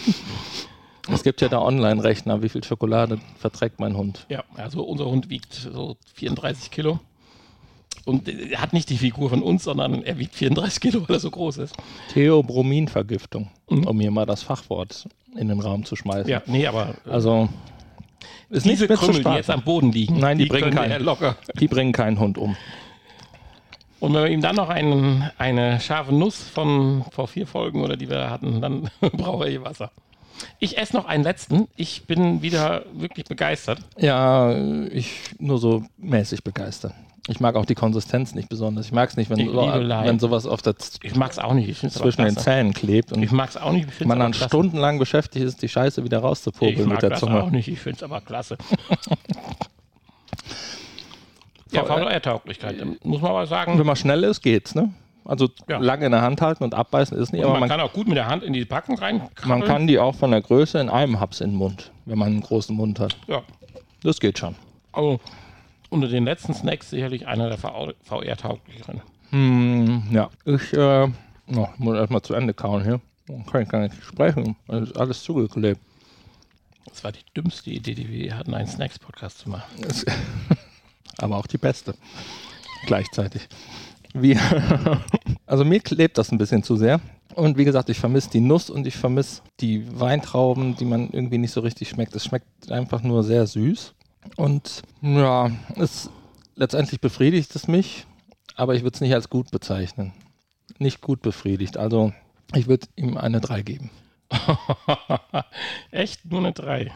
Es 1.13 1.23
gibt 1.23 1.41
ja 1.41 1.49
da 1.49 1.61
Online-Rechner, 1.61 2.43
wie 2.43 2.49
viel 2.49 2.65
Schokolade 2.65 3.19
verträgt 3.39 3.79
mein 3.79 3.97
Hund. 3.97 4.27
Ja, 4.29 4.43
also 4.57 4.83
unser 4.83 5.07
Hund 5.07 5.31
wiegt 5.31 5.55
so 5.55 5.97
34 6.15 6.71
Kilo. 6.73 6.99
Und 8.05 8.29
er 8.29 8.61
hat 8.61 8.73
nicht 8.73 8.89
die 8.91 8.99
Figur 8.99 9.31
von 9.31 9.43
uns, 9.43 9.65
sondern 9.65 10.03
er 10.03 10.19
wiegt 10.19 10.35
34 10.35 10.81
Kilo, 10.81 11.03
weil 11.09 11.17
er 11.17 11.21
so 11.21 11.31
groß 11.31 11.59
ist. 11.59 11.75
Theobrominvergiftung, 12.13 13.51
Mhm. 13.71 13.85
um 13.87 14.01
hier 14.01 14.11
mal 14.11 14.27
das 14.27 14.43
Fachwort 14.43 15.09
in 15.37 15.49
den 15.49 15.61
Raum 15.61 15.85
zu 15.85 15.97
schmeißen. 15.97 16.29
Ja, 16.29 16.43
nee, 16.47 16.67
aber 16.67 16.95
äh, 17.07 17.11
Also 17.11 17.49
ist 18.49 18.65
diese 18.67 18.87
nicht 18.87 18.99
Krümel, 19.01 19.25
die 19.25 19.31
jetzt 19.31 19.51
am 19.51 19.63
Boden 19.63 19.93
liegen, 19.93 20.19
Nein, 20.21 20.39
die 20.39 20.47
bringen 20.47 20.65
können 20.65 20.77
keinen. 20.77 20.91
er 20.93 21.01
locker. 21.01 21.37
Die 21.59 21.69
bringen 21.69 21.93
keinen 21.93 22.19
Hund 22.21 22.39
um. 22.39 22.57
Und 23.99 24.15
wenn 24.15 24.23
wir 24.25 24.31
ihm 24.31 24.43
dann 24.43 24.57
noch 24.57 24.69
einen, 24.69 25.29
eine 25.39 25.81
scharfe 25.81 26.15
Nuss 26.15 26.43
von 26.43 27.05
vor 27.11 27.29
vier 27.29 27.47
Folgen 27.47 27.83
oder 27.83 27.97
die 27.97 28.09
wir 28.11 28.31
hatten, 28.31 28.61
dann 28.61 28.91
braucht 29.01 29.45
er 29.45 29.51
hier 29.51 29.65
Wasser. 29.65 29.91
Ich 30.59 30.77
esse 30.77 30.95
noch 30.95 31.07
einen 31.07 31.25
letzten. 31.25 31.67
Ich 31.77 32.07
bin 32.07 32.43
wieder 32.43 32.85
wirklich 32.93 33.25
begeistert. 33.27 33.81
Ja, 33.97 34.55
ich 34.91 35.21
nur 35.39 35.59
so 35.59 35.83
mäßig 35.97 36.45
begeistert. 36.45 36.93
Ich 37.29 37.41
mag 37.41 37.57
auch 37.57 37.65
die 37.65 37.75
Konsistenz 37.75 38.35
nicht 38.35 38.49
besonders. 38.49 38.87
Ich 38.87 38.93
mag 38.93 39.11
es 39.11 39.17
nicht, 39.17 39.31
wenn, 39.31 39.39
Ich 39.41 39.51
so, 39.51 39.57
wenn 39.57 40.19
sowas 40.21 40.47
auf 40.47 40.63
der 40.63 40.75
Ich 41.03 41.17
mag 41.17 41.33
es 41.33 41.39
auch 41.41 41.55
nicht. 41.55 41.69
Ich 41.69 41.81
zwischen 41.91 42.25
den. 42.25 42.37
Zähnen 42.37 42.73
klebt 42.73 43.11
und 43.13 43.23
Ich 43.23 43.33
mag 43.33 43.49
es 43.51 43.57
auch 43.57 43.73
nicht. 43.73 43.89
Ich 43.99 44.07
man 44.07 44.21
dann 44.21 44.31
klasse. 44.33 44.49
stundenlang 44.49 44.99
beschäftigt 44.99 45.45
ist, 45.45 45.61
die 45.63 45.69
Scheiße 45.69 46.05
wieder 46.05 46.19
Ich 46.19 46.25
rauszupopeln 46.25 46.85
mag 46.87 46.95
mit 46.97 47.03
der 47.03 47.11
das 47.11 47.25
auch 47.25 47.29
Zunge. 47.29 47.51
nicht. 47.51 47.67
Ich 47.69 47.81
finde 47.81 47.97
es 47.97 48.03
aber 48.05 48.21
klasse. 48.21 48.57
ja, 51.73 51.85
VR 51.85 52.03
VR-Tauglichkeit. 52.11 53.05
Muss 53.05 53.21
man 53.21 53.31
aber 53.33 53.47
sagen, 53.47 53.77
Wenn 53.79 53.87
man 53.87 53.97
schnell 53.97 54.23
ist, 54.25 54.41
geht's, 54.43 54.75
ne? 54.75 54.93
Also 55.25 55.49
Ja. 55.69 55.79
lange 55.79 56.07
in 56.07 56.13
der 56.13 56.23
Hand 56.23 56.41
halten 56.41 56.63
und 56.63 56.75
abbeißen 56.75 57.19
ist 57.19 57.33
nicht, 57.33 57.41
und 57.43 57.47
aber 57.51 57.55
man, 57.59 57.69
man, 57.69 57.79
kann 57.79 57.81
auch 57.81 57.93
gut 57.93 58.07
mit 58.07 58.17
der 58.17 58.29
Hand 58.29 58.45
in 58.45 58.53
die 58.53 58.65
Packung 58.65 58.97
rein. 58.99 59.23
man 59.45 59.65
kann 59.65 59.89
die 59.89 59.99
auch 59.99 60.15
von 60.15 60.31
der 60.31 60.41
Größe 60.41 60.79
in 60.79 60.89
einem 60.89 61.19
Haps 61.19 61.41
in 61.41 61.51
den 61.51 61.57
Mund, 61.57 61.91
wenn 62.05 62.17
man 62.19 62.29
einen 62.29 62.41
großen 62.43 62.77
Mund 62.77 63.01
hat. 63.01 63.17
Ja, 63.27 63.43
Das 64.05 64.21
geht 64.21 64.39
schon. 64.39 64.55
also 64.93 65.19
unter 65.91 66.09
den 66.09 66.25
letzten 66.25 66.55
Snacks 66.55 66.91
sicherlich 66.91 67.27
einer 67.27 67.49
der 67.49 67.59
VR-tauglicheren. 67.59 69.03
Hm, 69.31 70.05
ja, 70.11 70.31
ich 70.45 70.73
äh, 70.73 71.09
oh, 71.55 71.69
muss 71.79 71.97
erstmal 71.97 72.23
zu 72.23 72.35
Ende 72.35 72.55
kauen 72.55 72.85
hier. 72.85 73.01
Dann 73.27 73.45
kann 73.47 73.63
ich 73.63 73.69
gar 73.69 73.81
nicht 73.81 73.95
sprechen. 74.05 74.57
Es 74.69 74.91
ist 74.91 74.97
alles 74.97 75.23
zugeklebt. 75.23 75.81
Das 76.89 77.03
war 77.03 77.13
die 77.13 77.25
dümmste 77.37 77.71
Idee, 77.71 77.95
die 77.95 78.09
wir 78.09 78.37
hatten, 78.37 78.55
einen 78.55 78.69
Snacks-Podcast 78.69 79.39
zu 79.39 79.51
machen. 79.51 79.65
Aber 81.19 81.37
auch 81.37 81.47
die 81.47 81.59
beste. 81.59 81.95
Gleichzeitig. 82.87 83.49
Wie, 84.15 84.39
also 85.47 85.65
mir 85.65 85.81
klebt 85.81 86.19
das 86.19 86.31
ein 86.31 86.39
bisschen 86.39 86.63
zu 86.63 86.77
sehr. 86.77 87.01
Und 87.35 87.59
wie 87.59 87.65
gesagt, 87.65 87.91
ich 87.91 87.99
vermisse 87.99 88.31
die 88.31 88.41
Nuss 88.41 88.71
und 88.71 88.87
ich 88.87 88.97
vermisse 88.97 89.43
die 89.61 89.85
Weintrauben, 89.99 90.77
die 90.77 90.87
man 90.87 91.11
irgendwie 91.11 91.39
nicht 91.39 91.51
so 91.51 91.61
richtig 91.61 91.89
schmeckt. 91.91 92.15
Es 92.15 92.25
schmeckt 92.25 92.71
einfach 92.71 93.03
nur 93.03 93.25
sehr 93.25 93.47
süß. 93.47 93.95
Und 94.37 94.83
ja, 95.03 95.51
es 95.77 96.11
letztendlich 96.57 97.01
befriedigt 97.01 97.55
es 97.55 97.69
mich, 97.69 98.07
aber 98.55 98.75
ich 98.75 98.83
würde 98.83 98.95
es 98.95 99.01
nicht 99.01 99.15
als 99.15 99.31
gut 99.31 99.51
bezeichnen. 99.51 100.13
Nicht 100.79 101.01
gut 101.01 101.23
befriedigt. 101.23 101.77
Also 101.77 102.13
ich 102.55 102.67
würde 102.67 102.87
ihm 102.97 103.17
eine 103.17 103.41
3 103.41 103.63
geben. 103.63 103.91
Echt 105.91 106.25
nur 106.31 106.41
eine 106.41 106.53
3. 106.53 106.93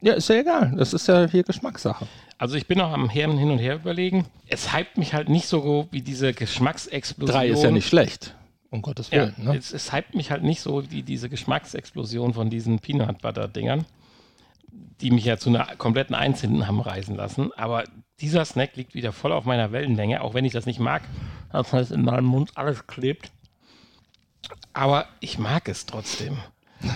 Ja, 0.00 0.14
ist 0.14 0.28
ja 0.28 0.36
egal. 0.36 0.74
Das 0.76 0.92
ist 0.92 1.06
ja 1.06 1.28
hier 1.28 1.44
Geschmackssache. 1.44 2.06
Also 2.38 2.56
ich 2.56 2.66
bin 2.66 2.78
noch 2.78 2.90
am 2.90 3.08
Herren 3.08 3.38
hin 3.38 3.50
und 3.50 3.58
her 3.58 3.76
überlegen. 3.76 4.26
Es 4.48 4.76
hypt 4.76 4.98
mich 4.98 5.14
halt 5.14 5.28
nicht 5.28 5.46
so 5.46 5.86
wie 5.92 6.02
diese 6.02 6.32
Geschmacksexplosion. 6.32 7.34
3 7.34 7.48
ist 7.48 7.62
ja 7.62 7.70
nicht 7.70 7.86
schlecht. 7.88 8.34
Um 8.70 8.82
Gottes 8.82 9.10
Ja, 9.10 9.22
Willen. 9.22 9.34
ne? 9.38 9.56
es, 9.56 9.72
es 9.72 9.92
hypt 9.92 10.14
mich 10.14 10.30
halt 10.30 10.42
nicht 10.42 10.60
so 10.60 10.90
wie 10.90 11.02
diese 11.02 11.28
Geschmacksexplosion 11.28 12.34
von 12.34 12.50
diesen 12.50 12.78
Peanut 12.80 13.20
Butter 13.22 13.46
Dingern, 13.46 13.84
die 15.00 15.10
mich 15.10 15.24
ja 15.24 15.36
zu 15.36 15.48
einer 15.50 15.64
kompletten 15.76 16.14
Eins 16.14 16.40
hinten 16.40 16.66
haben 16.66 16.80
reisen 16.80 17.16
lassen. 17.16 17.50
Aber 17.56 17.84
dieser 18.20 18.44
Snack 18.44 18.76
liegt 18.76 18.94
wieder 18.94 19.12
voll 19.12 19.32
auf 19.32 19.44
meiner 19.44 19.72
Wellenlänge, 19.72 20.22
auch 20.22 20.34
wenn 20.34 20.44
ich 20.44 20.52
das 20.52 20.66
nicht 20.66 20.78
mag. 20.80 21.02
Das 21.52 21.72
heißt, 21.72 21.92
in 21.92 22.02
meinem 22.04 22.24
Mund 22.26 22.52
alles 22.54 22.86
klebt. 22.86 23.30
Aber 24.72 25.06
ich 25.20 25.38
mag 25.38 25.68
es 25.68 25.86
trotzdem. 25.86 26.38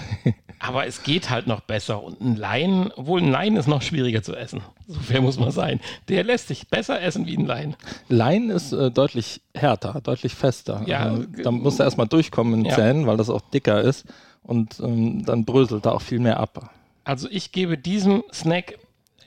Aber 0.58 0.86
es 0.86 1.02
geht 1.02 1.28
halt 1.30 1.46
noch 1.46 1.60
besser. 1.60 2.02
Und 2.02 2.20
ein 2.20 2.34
Laien, 2.36 2.90
obwohl 2.96 3.20
ein 3.20 3.30
Laien 3.30 3.56
ist 3.56 3.66
noch 3.68 3.82
schwieriger 3.82 4.22
zu 4.22 4.34
essen. 4.34 4.62
So 4.88 4.98
fair 4.98 5.20
muss 5.20 5.38
man 5.38 5.50
sein. 5.50 5.80
Der 6.08 6.24
lässt 6.24 6.48
sich 6.48 6.68
besser 6.68 7.00
essen 7.02 7.26
wie 7.26 7.36
ein 7.36 7.44
Laien. 7.44 7.76
Lein 8.08 8.48
ist 8.48 8.72
äh, 8.72 8.90
deutlich 8.90 9.42
härter, 9.54 10.00
deutlich 10.02 10.34
fester. 10.34 10.82
Ja, 10.86 11.10
ge- 11.18 11.42
da 11.44 11.50
musst 11.50 11.78
du 11.78 11.82
erstmal 11.84 12.08
durchkommen 12.08 12.54
in 12.54 12.60
den 12.64 12.70
Ja. 12.70 12.76
Zähnen, 12.76 13.06
weil 13.06 13.18
das 13.18 13.28
auch 13.28 13.42
dicker 13.50 13.82
ist. 13.82 14.06
Und 14.42 14.80
ähm, 14.80 15.24
dann 15.26 15.44
bröselt 15.44 15.84
da 15.84 15.92
auch 15.92 16.02
viel 16.02 16.20
mehr 16.20 16.40
ab. 16.40 16.70
Also 17.06 17.28
ich 17.30 17.52
gebe 17.52 17.78
diesem 17.78 18.24
Snack, 18.32 18.78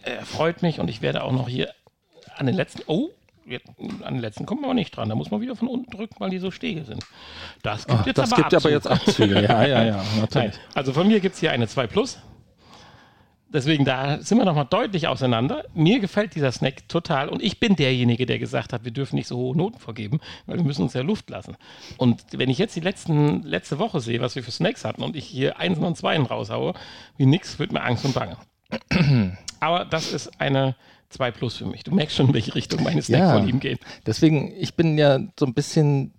er 0.04 0.26
freut 0.26 0.62
mich 0.62 0.82
und 0.82 0.90
ich 0.90 1.02
werde 1.02 1.24
auch 1.24 1.32
noch 1.32 1.48
hier 1.48 1.74
an 2.36 2.46
den 2.46 2.54
letzten, 2.54 2.82
oh, 2.88 3.10
an 4.04 4.16
den 4.16 4.22
letzten 4.22 4.46
kommen 4.46 4.62
wir 4.62 4.66
aber 4.68 4.74
nicht 4.74 4.96
dran. 4.96 5.08
Da 5.08 5.16
muss 5.16 5.32
man 5.32 5.40
wieder 5.40 5.56
von 5.56 5.70
unten 5.70 5.90
drücken, 5.90 6.16
weil 6.20 6.30
die 6.30 6.40
so 6.40 6.52
Stege 6.52 6.84
sind. 6.84 7.04
Das 7.64 7.88
gibt 7.88 8.00
Ach, 8.02 8.06
jetzt 8.06 8.18
das 8.18 8.34
aber 8.34 8.44
gibt 8.44 8.54
aber 8.54 8.70
jetzt 8.70 8.86
Abzüge. 8.86 9.42
Ja, 9.42 9.66
ja, 9.66 9.84
ja. 9.86 9.96
Nein, 9.96 10.06
Natürlich. 10.20 10.56
also 10.76 10.92
von 10.92 11.08
mir 11.08 11.22
gibt 11.22 11.36
es 11.36 11.40
hier 11.40 11.52
eine 11.52 11.70
2 11.70 11.88
Plus. 11.88 12.20
Deswegen, 13.52 13.84
da 13.84 14.22
sind 14.22 14.38
wir 14.38 14.46
nochmal 14.46 14.68
deutlich 14.70 15.08
auseinander. 15.08 15.66
Mir 15.74 16.00
gefällt 16.00 16.36
dieser 16.36 16.52
Snack 16.52 16.88
total 16.88 17.30
und 17.30 17.42
ich 17.42 17.60
bin 17.60 17.76
derjenige, 17.76 18.26
der 18.26 18.38
gesagt 18.38 18.74
hat, 18.74 18.86
wir 18.86 18.92
dürfen 18.92 19.16
nicht 19.16 19.28
so 19.28 19.38
hohe 19.38 19.58
Noten 19.58 19.80
vergeben, 19.80 20.20
weil 20.46 20.58
wir 20.58 20.64
müssen 20.64 20.84
uns 20.84 20.94
ja 20.94 21.02
Luft 21.02 21.30
lassen. 21.30 21.58
Und 21.98 22.24
wenn 22.32 22.50
ich 22.50 22.60
jetzt 22.60 22.76
die 22.76 22.82
letzten, 22.82 23.42
letzte 23.44 23.80
Woche 23.80 24.02
sehe, 24.02 24.22
was 24.22 24.36
wir 24.36 24.44
für 24.44 24.52
Snacks 24.52 24.86
hatten 24.86 25.02
und 25.02 25.16
ich 25.16 25.26
hier 25.26 25.60
Einsen 25.60 25.84
und 25.84 25.98
Zweien 25.98 26.26
raushaue, 26.26 26.74
wie 27.18 27.26
nix, 27.26 27.58
wird 27.58 27.72
mir 27.72 27.82
Angst 27.82 28.06
und 28.06 28.14
Bange. 28.14 28.38
Aber 29.60 29.86
das 29.86 30.14
ist 30.14 30.40
eine 30.40 30.76
2 31.10 31.32
Plus 31.32 31.58
für 31.58 31.66
mich. 31.66 31.84
Du 31.84 31.94
merkst 31.94 32.16
schon, 32.16 32.28
in 32.28 32.34
welche 32.34 32.54
Richtung 32.54 32.84
meine 32.84 33.02
Snackvorlieben 33.02 33.60
gehen. 33.60 33.80
Deswegen, 34.06 34.54
ich 34.58 34.76
bin 34.76 34.98
ja 34.98 35.20
so 35.40 35.46
ein 35.46 35.54
bisschen, 35.54 36.14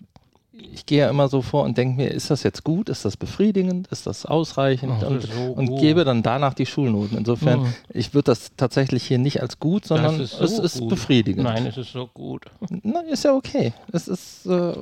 ich 0.73 0.87
gehe 0.87 1.01
ja 1.01 1.11
immer 1.11 1.29
so 1.29 1.43
vor 1.43 1.65
und 1.65 1.77
denke 1.79 1.97
mir, 2.03 2.09
ist 2.11 2.31
das 2.31 2.43
jetzt 2.43 2.65
gut? 2.65 2.89
Ist 2.89 3.05
das 3.05 3.17
befriedigend? 3.17 3.89
Ist 3.89 4.07
das 4.07 4.27
ausreichend? 4.27 5.03
Oh, 5.03 5.07
und, 5.07 5.23
so 5.23 5.53
und 5.53 5.79
gebe 5.81 6.05
dann 6.05 6.23
danach 6.23 6.55
die 6.55 6.67
Schulnoten. 6.67 7.19
Insofern, 7.19 7.61
Mhm. 7.63 7.75
ich 7.91 8.15
würde 8.15 8.27
das 8.27 8.53
tatsächlich 8.57 9.05
hier 9.05 9.19
nicht 9.19 9.41
als 9.43 9.59
gut, 9.59 9.85
sondern 9.85 10.21
ist 10.21 10.33
so 10.39 10.45
es 10.45 10.59
ist 10.59 10.79
gut. 10.81 10.89
befriedigend. 10.91 11.45
Nein, 11.45 11.67
es 11.67 11.77
ist 11.77 11.93
so 11.93 12.07
gut. 12.07 12.47
Na, 12.83 13.01
ist 13.01 13.25
ja 13.25 13.35
okay. 13.35 13.73
Es 13.93 14.09
ist, 14.09 14.47
äh, 14.47 14.73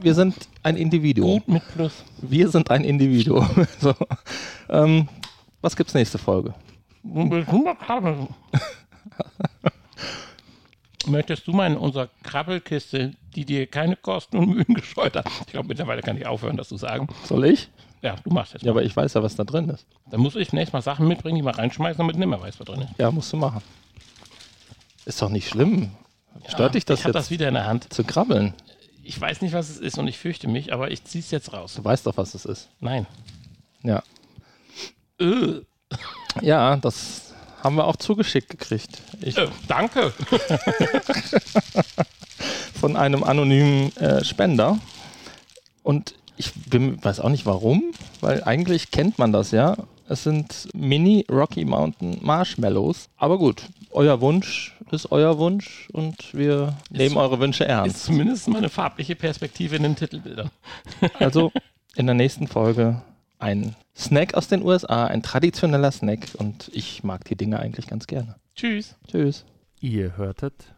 wir 0.00 0.14
sind 0.14 0.34
ein 0.62 0.76
Individuum. 0.76 1.38
Gut 1.40 1.48
mit 1.48 1.62
Plus. 1.74 1.92
Wir 2.20 2.48
sind 2.48 2.70
ein 2.70 2.84
Individuum. 2.84 3.48
so. 3.80 3.94
ähm, 4.68 5.08
was 5.60 5.74
gibt's 5.76 5.94
nächste 5.94 6.18
Folge? 6.18 6.54
Willst 7.02 7.50
du 7.50 7.58
mal 7.58 7.74
krabbeln? 7.74 8.28
Möchtest 11.08 11.46
du 11.46 11.52
mal 11.52 11.66
in 11.66 11.76
unserer 11.76 12.08
Krabbelkiste, 12.22 13.12
die 13.34 13.44
dir 13.44 13.66
keine 13.66 13.96
Kosten 13.96 14.38
und 14.38 14.48
Mühen 14.50 14.74
gescheut 14.74 15.16
hat? 15.16 15.26
Ich 15.46 15.52
glaube, 15.52 15.68
mittlerweile 15.68 16.02
kann 16.02 16.16
ich 16.16 16.26
aufhören, 16.26 16.56
das 16.56 16.68
zu 16.68 16.76
sagen. 16.76 17.08
Soll 17.24 17.44
ich? 17.46 17.70
Ja, 18.02 18.14
du 18.22 18.30
machst 18.30 18.52
jetzt. 18.52 18.62
Ja, 18.64 18.70
aber 18.70 18.82
ich 18.82 18.96
weiß 18.96 19.14
ja, 19.14 19.22
was 19.22 19.34
da 19.34 19.44
drin 19.44 19.68
ist. 19.70 19.86
Dann 20.10 20.20
muss 20.20 20.36
ich 20.36 20.52
nächstes 20.52 20.72
Mal 20.72 20.82
Sachen 20.82 21.08
mitbringen, 21.08 21.36
die 21.36 21.42
mal 21.42 21.54
reinschmeißen, 21.54 21.98
damit 21.98 22.16
nimmer 22.16 22.40
weiß, 22.40 22.60
was 22.60 22.66
drin 22.66 22.82
ist. 22.82 22.90
Ja, 22.98 23.10
musst 23.10 23.32
du 23.32 23.36
machen. 23.36 23.60
Ist 25.04 25.20
doch 25.22 25.30
nicht 25.30 25.48
schlimm. 25.48 25.90
Stört 26.46 26.74
dich 26.74 26.84
das 26.84 27.00
ich 27.00 27.06
jetzt 27.06 27.14
das 27.14 27.30
wieder 27.30 27.48
in 27.48 27.54
der 27.54 27.66
Hand. 27.66 27.92
zu 27.92 28.04
krabbeln? 28.04 28.54
Ich 29.02 29.20
weiß 29.20 29.40
nicht, 29.40 29.52
was 29.54 29.70
es 29.70 29.78
ist 29.78 29.98
und 29.98 30.06
ich 30.06 30.18
fürchte 30.18 30.46
mich, 30.48 30.72
aber 30.72 30.90
ich 30.90 31.02
ziehe 31.04 31.24
es 31.24 31.30
jetzt 31.30 31.52
raus. 31.52 31.74
Du 31.74 31.84
weißt 31.84 32.06
doch, 32.06 32.16
was 32.16 32.34
es 32.34 32.44
ist. 32.44 32.68
Nein. 32.78 33.06
Ja. 33.82 34.02
Äh, 35.18 35.62
Ja, 36.42 36.76
das 36.76 37.27
haben 37.68 37.76
wir 37.76 37.86
auch 37.86 37.96
zugeschickt 37.96 38.48
gekriegt. 38.48 39.02
Ich, 39.20 39.36
äh, 39.36 39.46
danke. 39.66 40.14
von 42.80 42.96
einem 42.96 43.24
anonymen 43.24 43.94
äh, 43.98 44.24
Spender. 44.24 44.78
Und 45.82 46.14
ich 46.38 46.54
bin, 46.54 47.04
weiß 47.04 47.20
auch 47.20 47.28
nicht 47.28 47.44
warum, 47.44 47.84
weil 48.22 48.42
eigentlich 48.42 48.90
kennt 48.90 49.18
man 49.18 49.34
das 49.34 49.50
ja. 49.50 49.76
Es 50.08 50.24
sind 50.24 50.68
Mini 50.72 51.26
Rocky 51.30 51.66
Mountain 51.66 52.16
Marshmallows. 52.22 53.10
Aber 53.18 53.36
gut, 53.36 53.64
euer 53.90 54.22
Wunsch 54.22 54.74
ist 54.90 55.12
euer 55.12 55.36
Wunsch 55.36 55.90
und 55.92 56.32
wir 56.32 56.74
nehmen 56.88 57.18
eure 57.18 57.38
Wünsche 57.38 57.64
Ist 57.64 57.70
ernst. 57.70 58.04
zumindest 58.04 58.48
mal 58.48 58.58
eine 58.58 58.70
farbliche 58.70 59.14
Perspektive 59.14 59.76
in 59.76 59.82
den 59.82 59.96
Titelbildern. 59.96 60.50
Also 61.18 61.52
in 61.96 62.06
der 62.06 62.14
nächsten 62.14 62.46
Folge 62.46 63.02
ein 63.38 63.76
Snack 63.96 64.34
aus 64.34 64.48
den 64.48 64.62
USA, 64.62 65.06
ein 65.06 65.22
traditioneller 65.22 65.92
Snack 65.92 66.20
und 66.38 66.70
ich 66.72 67.04
mag 67.04 67.24
die 67.24 67.36
Dinge 67.36 67.58
eigentlich 67.60 67.86
ganz 67.86 68.06
gerne. 68.06 68.36
Tschüss. 68.54 68.96
Tschüss. 69.06 69.44
Ihr 69.80 70.16
hörtet 70.16 70.74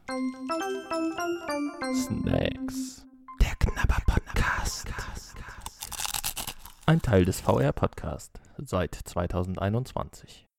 Snacks. 1.95 3.07
Der 3.41 3.55
Knabber 3.59 4.03
Podcast. 4.07 4.89
Ein 6.87 7.01
Teil 7.01 7.25
des 7.25 7.41
VR 7.41 7.73
Podcast 7.73 8.41
seit 8.59 8.95
2021. 8.95 10.50